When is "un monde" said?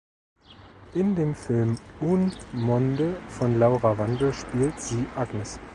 1.99-3.21